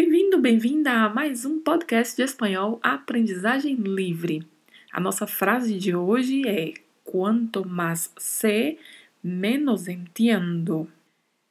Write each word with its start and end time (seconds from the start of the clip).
Bem-vindo, 0.00 0.38
bem-vinda 0.38 0.92
a 0.92 1.08
mais 1.08 1.44
um 1.44 1.58
podcast 1.58 2.14
de 2.14 2.22
espanhol 2.22 2.78
Aprendizagem 2.84 3.74
Livre. 3.74 4.46
A 4.92 5.00
nossa 5.00 5.26
frase 5.26 5.76
de 5.76 5.92
hoje 5.92 6.46
é: 6.46 6.72
Quanto 7.02 7.68
mais 7.68 8.08
sé, 8.16 8.76
menos 9.20 9.88
entiendo. 9.88 10.86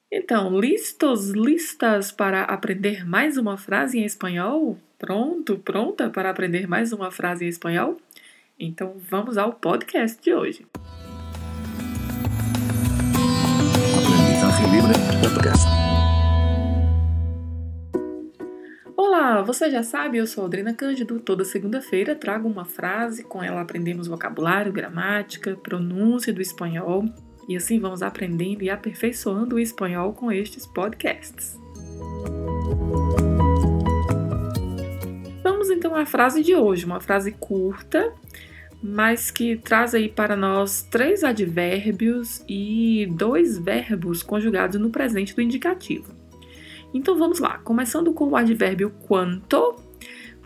Então, 0.10 0.58
listos, 0.58 1.32
listas 1.32 2.10
para 2.14 2.44
aprender 2.44 3.06
mais 3.06 3.36
uma 3.36 3.58
frase 3.58 4.00
em 4.00 4.06
espanhol? 4.06 4.80
Pronto, 4.98 5.58
pronta 5.58 6.10
para 6.10 6.30
aprender 6.30 6.70
mais 6.70 6.94
uma 6.94 7.12
frase 7.12 7.44
em 7.44 7.50
espanhol? 7.50 7.98
Então, 8.58 8.96
vamos 9.10 9.38
ao 9.38 9.52
podcast 9.52 10.22
de 10.24 10.34
hoje. 10.34 10.66
Aprendizagem 13.94 14.72
Livre 14.72 14.94
Podcast. 15.22 15.87
Olá, 19.30 19.42
você 19.42 19.70
já 19.70 19.84
sabe, 19.84 20.18
eu 20.18 20.26
sou 20.26 20.46
Adriana 20.46 20.74
Cândido. 20.74 21.20
Toda 21.20 21.44
segunda-feira 21.44 22.16
trago 22.16 22.48
uma 22.48 22.64
frase, 22.64 23.26
com 23.26 23.44
ela 23.44 23.60
aprendemos 23.60 24.08
vocabulário, 24.08 24.72
gramática, 24.72 25.54
pronúncia 25.58 26.32
do 26.32 26.42
espanhol 26.42 27.04
e 27.46 27.58
assim 27.58 27.78
vamos 27.78 28.02
aprendendo 28.02 28.64
e 28.64 28.70
aperfeiçoando 28.70 29.58
o 29.58 29.60
espanhol 29.60 30.14
com 30.14 30.32
estes 30.32 30.66
podcasts. 30.66 31.60
Vamos 35.44 35.70
então 35.72 35.94
à 35.94 36.06
frase 36.06 36.42
de 36.42 36.56
hoje, 36.56 36.86
uma 36.86 37.02
frase 37.02 37.34
curta, 37.34 38.14
mas 38.82 39.30
que 39.30 39.58
traz 39.58 39.94
aí 39.94 40.08
para 40.08 40.38
nós 40.38 40.84
três 40.84 41.26
advérbios 41.26 42.46
e 42.48 43.06
dois 43.12 43.58
verbos 43.58 44.24
conjugados 44.24 44.80
no 44.80 44.90
presente 44.90 45.36
do 45.36 45.42
indicativo. 45.42 46.17
Então 46.98 47.16
vamos 47.16 47.38
lá, 47.38 47.60
começando 47.60 48.12
com 48.12 48.28
o 48.30 48.36
advérbio 48.36 48.90
quanto. 49.08 49.76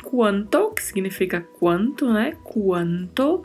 Quanto, 0.04 0.72
que 0.72 0.84
significa 0.84 1.40
quanto, 1.40 2.12
né? 2.12 2.34
Quanto. 2.44 3.44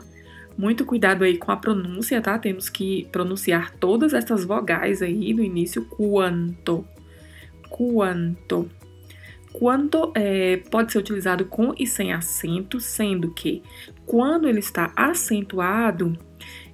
Muito 0.57 0.83
cuidado 0.83 1.23
aí 1.23 1.37
com 1.37 1.49
a 1.49 1.55
pronúncia, 1.55 2.21
tá? 2.21 2.37
Temos 2.37 2.67
que 2.67 3.07
pronunciar 3.09 3.71
todas 3.75 4.13
essas 4.13 4.43
vogais 4.43 5.01
aí 5.01 5.33
no 5.33 5.41
início. 5.41 5.85
Quanto. 5.85 6.85
Quanto. 7.69 8.69
Quanto 9.53 10.11
é, 10.13 10.57
pode 10.69 10.91
ser 10.91 10.99
utilizado 10.99 11.45
com 11.45 11.73
e 11.79 11.87
sem 11.87 12.11
acento, 12.11 12.77
sendo 12.81 13.31
que 13.31 13.63
quando 14.05 14.49
ele 14.49 14.59
está 14.59 14.91
acentuado, 14.97 16.17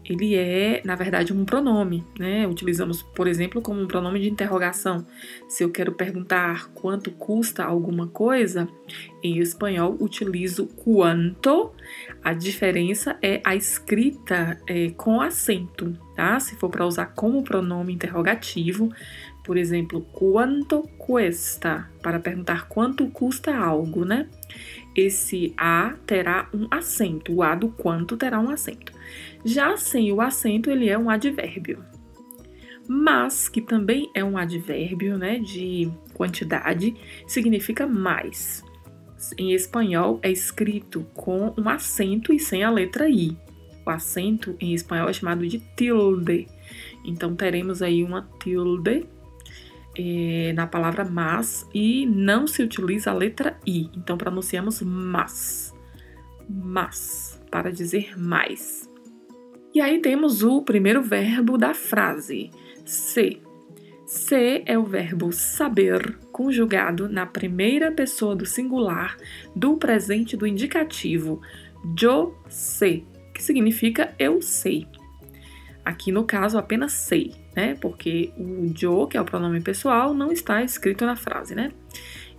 ele 0.05 0.35
é, 0.35 0.81
na 0.83 0.95
verdade, 0.95 1.31
um 1.31 1.45
pronome, 1.45 2.03
né? 2.19 2.45
Utilizamos, 2.47 3.01
por 3.01 3.27
exemplo, 3.27 3.61
como 3.61 3.81
um 3.81 3.87
pronome 3.87 4.19
de 4.19 4.29
interrogação. 4.29 5.05
Se 5.47 5.63
eu 5.63 5.71
quero 5.71 5.93
perguntar 5.93 6.69
quanto 6.73 7.11
custa 7.11 7.63
alguma 7.63 8.07
coisa, 8.07 8.67
em 9.23 9.39
espanhol 9.39 9.95
utilizo 9.99 10.67
quanto. 10.67 11.71
A 12.23 12.33
diferença 12.33 13.17
é 13.21 13.41
a 13.43 13.55
escrita 13.55 14.59
é, 14.67 14.89
com 14.91 15.21
acento, 15.21 15.97
tá? 16.15 16.39
Se 16.39 16.55
for 16.55 16.69
para 16.69 16.85
usar 16.85 17.07
como 17.07 17.43
pronome 17.43 17.93
interrogativo, 17.93 18.91
por 19.43 19.57
exemplo, 19.57 20.01
quanto 20.13 20.83
cuesta, 20.97 21.89
para 22.01 22.19
perguntar 22.19 22.67
quanto 22.67 23.07
custa 23.07 23.55
algo, 23.55 24.05
né? 24.05 24.29
Esse 24.95 25.53
A 25.57 25.95
terá 26.05 26.47
um 26.53 26.67
acento, 26.69 27.33
o 27.33 27.43
A 27.43 27.55
do 27.55 27.69
quanto 27.69 28.15
terá 28.15 28.39
um 28.39 28.49
acento. 28.49 28.93
Já 29.43 29.75
sem 29.75 30.11
o 30.11 30.21
acento, 30.21 30.69
ele 30.69 30.89
é 30.89 30.97
um 30.97 31.09
advérbio. 31.09 31.83
Mas, 32.87 33.47
que 33.47 33.61
também 33.61 34.09
é 34.13 34.23
um 34.23 34.37
advérbio 34.37 35.17
né, 35.17 35.39
de 35.39 35.89
quantidade, 36.13 36.95
significa 37.25 37.87
mais. 37.87 38.63
Em 39.37 39.53
espanhol 39.53 40.19
é 40.21 40.29
escrito 40.29 41.05
com 41.13 41.53
um 41.57 41.69
acento 41.69 42.33
e 42.33 42.39
sem 42.39 42.63
a 42.63 42.69
letra 42.69 43.09
I. 43.09 43.37
O 43.85 43.89
acento 43.89 44.55
em 44.59 44.73
espanhol 44.73 45.09
é 45.09 45.13
chamado 45.13 45.47
de 45.47 45.59
tilde. 45.75 46.47
Então 47.05 47.35
teremos 47.35 47.81
aí 47.81 48.03
uma 48.03 48.29
tilde 48.41 49.05
é, 49.97 50.53
na 50.53 50.67
palavra 50.67 51.05
mas 51.05 51.67
e 51.73 52.05
não 52.05 52.47
se 52.47 52.61
utiliza 52.63 53.11
a 53.11 53.13
letra 53.13 53.57
I. 53.65 53.89
Então 53.95 54.17
pronunciamos 54.17 54.81
mas. 54.81 55.73
Mas, 56.49 57.41
para 57.49 57.71
dizer 57.71 58.19
mais. 58.19 58.89
E 59.73 59.81
aí 59.81 59.99
temos 59.99 60.43
o 60.43 60.61
primeiro 60.61 61.01
verbo 61.01 61.57
da 61.57 61.73
frase, 61.73 62.51
ser. 62.85 63.41
Ser 64.05 64.61
é 64.65 64.77
o 64.77 64.83
verbo 64.83 65.31
saber 65.31 66.19
conjugado 66.31 67.09
na 67.09 67.25
primeira 67.25 67.91
pessoa 67.91 68.35
do 68.35 68.45
singular 68.45 69.17
do 69.55 69.77
presente 69.77 70.37
do 70.37 70.45
indicativo 70.45 71.41
yo 71.99 72.35
sé, 72.47 73.03
que 73.33 73.43
significa 73.43 74.13
eu 74.17 74.41
sei. 74.41 74.87
Aqui 75.85 76.11
no 76.11 76.23
caso 76.23 76.57
apenas 76.57 76.93
sei, 76.93 77.33
né? 77.55 77.75
Porque 77.75 78.31
o 78.37 78.71
yo, 78.73 79.07
que 79.07 79.17
é 79.17 79.21
o 79.21 79.25
pronome 79.25 79.61
pessoal, 79.61 80.13
não 80.13 80.31
está 80.31 80.63
escrito 80.63 81.05
na 81.05 81.15
frase, 81.15 81.53
né? 81.53 81.71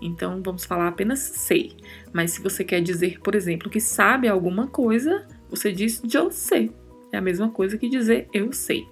Então 0.01 0.43
vamos 0.43 0.65
falar 0.65 0.89
apenas 0.89 1.19
sei. 1.19 1.77
Mas 2.13 2.33
se 2.33 2.43
você 2.43 2.65
quer 2.65 2.81
dizer, 2.81 3.21
por 3.21 3.35
exemplo, 3.35 3.71
que 3.71 3.81
sabe 3.81 4.29
alguma 4.29 4.67
coisa, 4.67 5.27
você 5.51 5.73
diz 5.73 6.03
yo 6.05 6.31
sé. 6.31 6.71
É 7.13 7.17
a 7.17 7.23
mesma 7.23 7.51
coisa 7.51 7.79
que 7.79 7.89
dizer 7.89 8.29
eu 8.33 8.53
sei. 8.53 8.87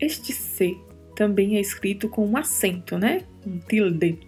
Este 0.00 0.32
C 0.32 0.76
também 1.14 1.56
é 1.56 1.60
escrito 1.60 2.08
com 2.08 2.26
um 2.26 2.36
acento, 2.36 2.98
né? 2.98 3.24
Um 3.46 3.58
tilde. 3.58 4.18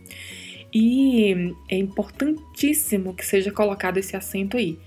E 0.72 1.54
é 1.68 1.76
importantíssimo 1.76 3.14
que 3.14 3.24
seja 3.24 3.50
colocado 3.50 3.98
esse 3.98 4.16
acento 4.16 4.56
aí, 4.56 4.78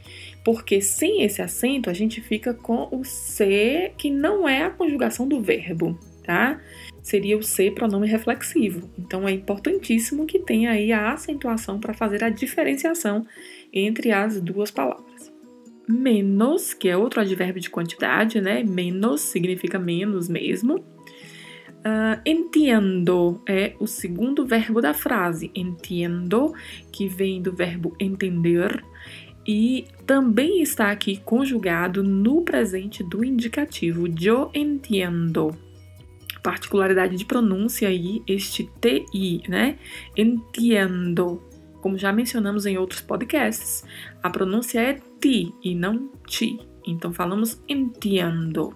porque 0.44 0.82
sem 0.82 1.24
esse 1.24 1.42
acento 1.42 1.90
a 1.90 1.94
gente 1.94 2.22
fica 2.22 2.54
com 2.54 2.88
o 2.92 3.04
C 3.04 3.92
que 3.98 4.10
não 4.10 4.48
é 4.48 4.64
a 4.64 4.70
conjugação 4.70 5.28
do 5.28 5.42
verbo, 5.42 5.98
tá? 6.24 6.60
Seria 7.02 7.38
o 7.38 7.44
C 7.44 7.72
pronome 7.72 8.08
reflexivo. 8.08 8.90
Então 8.98 9.28
é 9.28 9.32
importantíssimo 9.32 10.26
que 10.26 10.40
tenha 10.40 10.72
aí 10.72 10.92
a 10.92 11.12
acentuação 11.12 11.80
para 11.80 11.94
fazer 11.94 12.24
a 12.24 12.30
diferenciação 12.30 13.26
entre 13.74 14.12
as 14.12 14.40
duas 14.40 14.72
palavras 14.72 15.32
menos, 15.92 16.74
que 16.74 16.88
é 16.88 16.98
outro 16.98 17.22
advérbio 17.22 17.62
de 17.62 17.70
quantidade, 17.70 18.40
né? 18.40 18.64
Menos 18.64 19.22
significa 19.22 19.78
menos 19.78 20.30
mesmo. 20.30 20.78
Uh, 21.82 22.22
entiendo 22.24 23.42
é 23.48 23.74
o 23.80 23.88
segundo 23.88 24.46
verbo 24.46 24.82
da 24.82 24.94
frase. 24.94 25.52
Entiendo, 25.56 26.54
que 26.92 27.08
vem 27.08 27.42
do 27.42 27.52
verbo 27.52 27.96
entender 28.00 28.84
e 29.48 29.88
também 30.06 30.62
está 30.62 30.92
aqui 30.92 31.18
conjugado 31.18 32.04
no 32.04 32.42
presente 32.42 33.04
do 33.04 33.24
indicativo. 33.24 34.08
Yo 34.08 34.52
entiendo. 34.54 35.56
Particularidade 36.44 37.16
de 37.16 37.26
pronúncia 37.26 37.88
aí, 37.88 38.22
este 38.28 38.70
TI, 38.80 39.44
né? 39.48 39.78
Entiendo. 40.18 41.42
Como 41.82 41.98
já 41.98 42.12
mencionamos 42.12 42.66
em 42.66 42.78
outros 42.78 43.02
podcasts, 43.02 43.84
a 44.22 44.30
pronúncia 44.30 44.80
é 44.80 45.00
ti 45.20 45.54
e 45.64 45.74
não 45.74 46.12
ti. 46.28 46.60
Então 46.86 47.14
falamos 47.14 47.62
entiendo. 47.68 48.76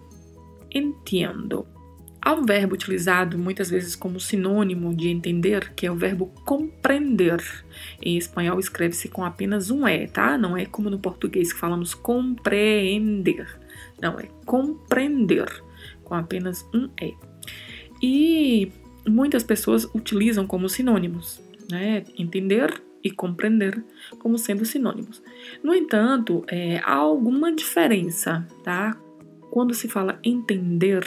Entiendo. 0.74 1.75
Há 2.26 2.34
um 2.34 2.44
verbo 2.44 2.74
utilizado 2.74 3.38
muitas 3.38 3.70
vezes 3.70 3.96
como 3.96 4.20
sinônimo 4.20 4.96
de 4.96 5.10
entender, 5.10 5.74
que 5.76 5.86
é 5.86 5.92
o 5.92 5.96
verbo 5.96 6.34
compreender. 6.44 7.40
Em 8.02 8.18
espanhol 8.18 8.60
escreve-se 8.60 9.10
com 9.10 9.24
apenas 9.24 9.70
um 9.70 9.88
E, 9.88 10.08
tá? 10.08 10.36
Não 10.36 10.58
é 10.58 10.66
como 10.66 10.90
no 10.90 10.98
português 10.98 11.54
que 11.54 11.60
falamos 11.60 11.94
compreender. 11.94 13.48
Não, 14.02 14.20
é 14.20 14.28
compreender, 14.44 15.46
com 16.04 16.16
apenas 16.16 16.68
um 16.74 16.90
E. 17.00 17.14
E 18.02 18.72
muitas 19.08 19.44
pessoas 19.44 19.86
utilizam 19.94 20.48
como 20.48 20.68
sinônimos, 20.68 21.40
né? 21.70 22.06
Entender 22.18 22.74
e 23.04 23.12
compreender 23.12 23.86
como 24.18 24.40
sendo 24.40 24.66
sinônimos. 24.66 25.22
No 25.64 25.76
entanto, 25.76 26.44
é, 26.48 26.80
há 26.80 26.96
alguma 26.96 27.54
diferença, 27.54 28.48
tá? 28.64 28.98
Quando 29.52 29.76
se 29.76 29.88
fala 29.88 30.20
entender, 30.24 31.06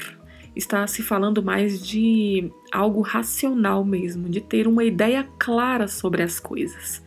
está 0.55 0.87
se 0.87 1.03
falando 1.03 1.43
mais 1.43 1.87
de 1.87 2.51
algo 2.73 3.01
racional 3.01 3.85
mesmo, 3.85 4.29
de 4.29 4.41
ter 4.41 4.67
uma 4.67 4.85
ideia 4.85 5.27
clara 5.39 5.89
sobre 5.89 6.23
as 6.23 6.41
coisas. 6.41 7.03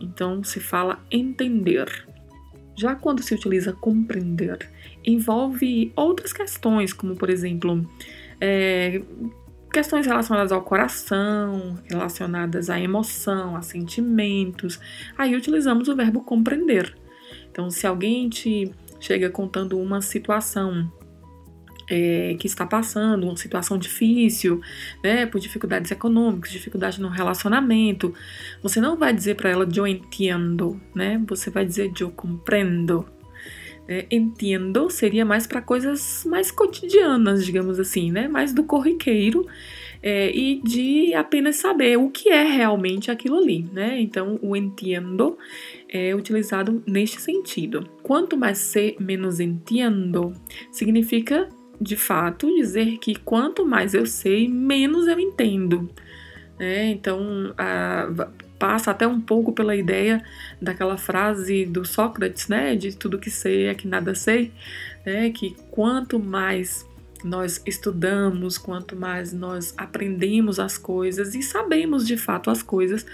Então 0.00 0.42
se 0.42 0.60
fala 0.60 1.04
entender. 1.10 2.08
Já 2.76 2.94
quando 2.94 3.22
se 3.22 3.34
utiliza 3.34 3.72
compreender, 3.72 4.70
envolve 5.04 5.92
outras 5.94 6.32
questões, 6.32 6.92
como 6.92 7.14
por 7.14 7.28
exemplo, 7.28 7.86
é, 8.40 9.02
questões 9.72 10.06
relacionadas 10.06 10.50
ao 10.50 10.62
coração, 10.62 11.78
relacionadas 11.88 12.70
à 12.70 12.80
emoção, 12.80 13.56
a 13.56 13.62
sentimentos. 13.62 14.80
Aí 15.16 15.36
utilizamos 15.36 15.88
o 15.88 15.96
verbo 15.96 16.22
compreender. 16.22 16.96
Então, 17.50 17.70
se 17.70 17.86
alguém 17.86 18.28
te 18.28 18.72
chega 18.98 19.30
contando 19.30 19.78
uma 19.78 20.00
situação 20.00 20.90
é, 21.90 22.36
que 22.38 22.46
está 22.46 22.64
passando 22.64 23.24
uma 23.24 23.36
situação 23.36 23.76
difícil, 23.76 24.60
né, 25.02 25.26
por 25.26 25.40
dificuldades 25.40 25.90
econômicas, 25.90 26.52
dificuldade 26.52 27.00
no 27.00 27.08
relacionamento, 27.08 28.14
você 28.62 28.80
não 28.80 28.96
vai 28.96 29.12
dizer 29.12 29.34
para 29.34 29.50
ela 29.50 29.66
eu 29.80 29.86
entendo, 29.86 30.80
né? 30.94 31.20
Você 31.26 31.50
vai 31.50 31.66
dizer 31.66 31.92
eu 32.04 32.10
compreendo. 32.10 33.04
É, 33.88 34.06
entendo 34.08 34.88
seria 34.88 35.24
mais 35.24 35.48
para 35.48 35.60
coisas 35.60 36.24
mais 36.24 36.52
cotidianas, 36.52 37.44
digamos 37.44 37.80
assim, 37.80 38.12
né? 38.12 38.28
Mais 38.28 38.52
do 38.54 38.62
corriqueiro 38.62 39.44
é, 40.00 40.30
e 40.30 40.60
de 40.62 41.12
apenas 41.14 41.56
saber 41.56 41.98
o 41.98 42.08
que 42.08 42.28
é 42.28 42.44
realmente 42.44 43.10
aquilo 43.10 43.36
ali, 43.36 43.66
né? 43.72 44.00
Então, 44.00 44.38
o 44.40 44.54
entendo 44.54 45.36
é 45.88 46.14
utilizado 46.14 46.82
neste 46.86 47.20
sentido. 47.20 47.84
Quanto 48.02 48.36
mais 48.36 48.58
sei, 48.58 48.96
menos 49.00 49.40
entendo, 49.40 50.32
significa 50.70 51.48
de 51.80 51.96
fato 51.96 52.46
dizer 52.54 52.98
que 52.98 53.14
quanto 53.14 53.64
mais 53.64 53.94
eu 53.94 54.04
sei, 54.06 54.48
menos 54.48 55.06
eu 55.06 55.18
entendo. 55.18 55.88
Né? 56.58 56.90
Então, 56.90 57.54
a, 57.56 58.28
passa 58.58 58.90
até 58.90 59.06
um 59.06 59.18
pouco 59.18 59.52
pela 59.52 59.74
ideia 59.74 60.22
daquela 60.60 60.98
frase 60.98 61.64
do 61.64 61.84
Sócrates, 61.86 62.46
né? 62.48 62.76
De 62.76 62.94
tudo 62.94 63.18
que 63.18 63.30
sei 63.30 63.68
é 63.68 63.74
que 63.74 63.88
nada 63.88 64.14
sei, 64.14 64.52
né? 65.04 65.30
Que 65.30 65.56
quanto 65.70 66.20
mais 66.20 66.86
nós 67.24 67.62
estudamos, 67.66 68.58
quanto 68.58 68.94
mais 68.94 69.32
nós 69.32 69.74
aprendemos 69.76 70.58
as 70.58 70.76
coisas 70.76 71.34
e 71.34 71.42
sabemos 71.42 72.06
de 72.06 72.16
fato 72.16 72.50
as 72.50 72.62
coisas, 72.62 73.06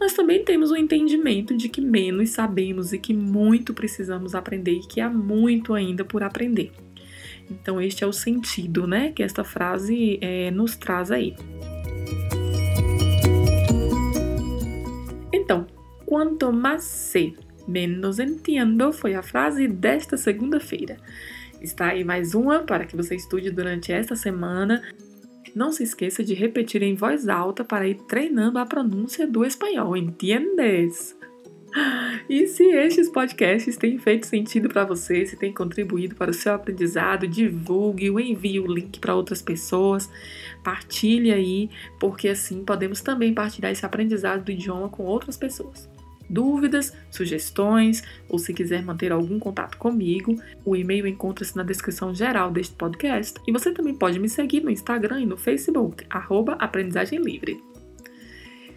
nós 0.00 0.12
também 0.12 0.44
temos 0.44 0.70
o 0.70 0.76
entendimento 0.76 1.56
de 1.56 1.68
que 1.68 1.80
menos 1.80 2.30
sabemos 2.30 2.92
e 2.92 2.98
que 2.98 3.14
muito 3.14 3.74
precisamos 3.74 4.34
aprender 4.34 4.72
e 4.72 4.86
que 4.86 5.00
há 5.00 5.10
muito 5.10 5.74
ainda 5.74 6.04
por 6.04 6.22
aprender. 6.22 6.72
Então, 7.50 7.80
este 7.80 8.04
é 8.04 8.06
o 8.06 8.12
sentido 8.12 8.86
né, 8.86 9.12
que 9.12 9.22
esta 9.22 9.44
frase 9.44 10.18
é, 10.20 10.50
nos 10.50 10.76
traz 10.76 11.10
aí. 11.10 11.34
Então, 15.32 15.66
quanto 16.06 16.52
mais 16.52 16.84
sei, 16.84 17.36
menos 17.66 18.18
entendo 18.18 18.92
foi 18.92 19.14
a 19.14 19.22
frase 19.22 19.66
desta 19.68 20.16
segunda-feira. 20.16 20.96
Está 21.60 21.88
aí 21.88 22.04
mais 22.04 22.34
uma 22.34 22.60
para 22.60 22.84
que 22.84 22.96
você 22.96 23.14
estude 23.14 23.50
durante 23.50 23.92
esta 23.92 24.16
semana. 24.16 24.82
Não 25.54 25.70
se 25.70 25.82
esqueça 25.82 26.24
de 26.24 26.34
repetir 26.34 26.82
em 26.82 26.94
voz 26.94 27.28
alta 27.28 27.62
para 27.62 27.86
ir 27.86 27.96
treinando 28.08 28.58
a 28.58 28.66
pronúncia 28.66 29.26
do 29.26 29.44
espanhol, 29.44 29.96
entiendes? 29.96 31.16
E 32.28 32.46
se 32.46 32.64
estes 32.64 33.08
podcasts 33.08 33.76
têm 33.76 33.98
feito 33.98 34.26
sentido 34.26 34.68
para 34.68 34.84
você, 34.84 35.24
se 35.26 35.36
têm 35.36 35.52
contribuído 35.52 36.14
para 36.14 36.30
o 36.30 36.34
seu 36.34 36.54
aprendizado, 36.54 37.26
divulgue, 37.26 38.08
envie 38.08 38.60
o 38.60 38.66
link 38.66 39.00
para 39.00 39.14
outras 39.14 39.42
pessoas, 39.42 40.10
partilhe 40.62 41.32
aí, 41.32 41.70
porque 41.98 42.28
assim 42.28 42.64
podemos 42.64 43.00
também 43.00 43.34
partilhar 43.34 43.72
esse 43.72 43.84
aprendizado 43.84 44.44
do 44.44 44.52
idioma 44.52 44.88
com 44.88 45.04
outras 45.04 45.36
pessoas. 45.36 45.88
Dúvidas, 46.28 46.96
sugestões 47.10 48.02
ou 48.28 48.38
se 48.38 48.54
quiser 48.54 48.82
manter 48.82 49.12
algum 49.12 49.38
contato 49.38 49.76
comigo, 49.76 50.40
o 50.64 50.74
e-mail 50.74 51.06
encontra-se 51.06 51.56
na 51.56 51.62
descrição 51.62 52.14
geral 52.14 52.50
deste 52.50 52.74
podcast. 52.74 53.38
E 53.46 53.52
você 53.52 53.70
também 53.72 53.94
pode 53.94 54.18
me 54.18 54.28
seguir 54.28 54.62
no 54.62 54.70
Instagram 54.70 55.20
e 55.20 55.26
no 55.26 55.36
Facebook, 55.36 56.06
arroba 56.08 56.52
Aprendizagem 56.54 57.20
Livre. 57.20 57.71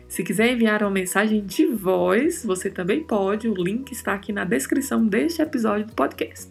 Se 0.07 0.23
quiser 0.23 0.53
enviar 0.53 0.81
uma 0.81 0.91
mensagem 0.91 1.45
de 1.45 1.65
voz, 1.65 2.45
você 2.45 2.69
também 2.69 3.03
pode, 3.03 3.47
o 3.47 3.53
link 3.53 3.91
está 3.91 4.13
aqui 4.13 4.31
na 4.31 4.45
descrição 4.45 5.05
deste 5.05 5.41
episódio 5.41 5.87
do 5.87 5.93
podcast 5.93 6.49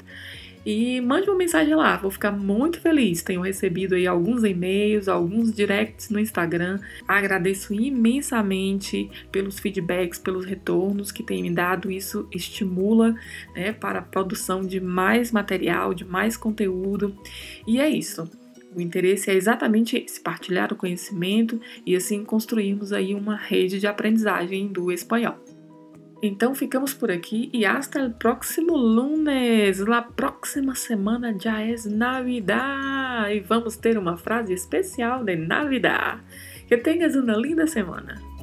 e 0.66 0.98
mande 1.00 1.28
uma 1.28 1.36
mensagem 1.36 1.74
lá, 1.74 1.96
vou 1.96 2.10
ficar 2.10 2.32
muito 2.32 2.80
feliz. 2.80 3.22
Tenho 3.22 3.42
recebido 3.42 3.94
aí 3.94 4.06
alguns 4.06 4.44
e-mails, 4.44 5.08
alguns 5.08 5.52
directs 5.52 6.08
no 6.08 6.18
Instagram. 6.18 6.80
Agradeço 7.06 7.74
imensamente 7.74 9.10
pelos 9.30 9.58
feedbacks, 9.58 10.18
pelos 10.18 10.46
retornos 10.46 11.12
que 11.12 11.22
tem 11.22 11.42
me 11.42 11.50
dado. 11.50 11.90
Isso 11.90 12.26
estimula 12.32 13.14
né, 13.54 13.72
para 13.72 13.98
a 13.98 14.02
produção 14.02 14.62
de 14.64 14.80
mais 14.80 15.30
material, 15.30 15.92
de 15.92 16.04
mais 16.04 16.36
conteúdo. 16.36 17.14
E 17.66 17.78
é 17.78 17.88
isso. 17.88 18.43
O 18.74 18.80
interesse 18.80 19.30
é 19.30 19.34
exatamente 19.34 19.96
esse, 19.96 20.20
partilhar 20.20 20.72
o 20.72 20.76
conhecimento 20.76 21.60
e 21.86 21.94
assim 21.94 22.24
construirmos 22.24 22.92
aí 22.92 23.14
uma 23.14 23.36
rede 23.36 23.78
de 23.78 23.86
aprendizagem 23.86 24.68
do 24.68 24.90
espanhol. 24.90 25.38
Então 26.22 26.54
ficamos 26.54 26.94
por 26.94 27.10
aqui 27.10 27.50
e 27.52 27.66
hasta 27.66 28.00
el 28.00 28.12
próximo 28.14 28.74
lunes. 28.76 29.78
La 29.80 30.02
próxima 30.02 30.74
semana 30.74 31.36
já 31.38 31.60
é 31.60 31.74
Navidad 31.86 33.30
e 33.30 33.40
vamos 33.40 33.76
ter 33.76 33.98
uma 33.98 34.16
frase 34.16 34.54
especial 34.54 35.22
de 35.22 35.36
Navidad. 35.36 36.20
Que 36.66 36.78
tenhas 36.78 37.14
uma 37.14 37.36
linda 37.36 37.66
semana. 37.66 38.33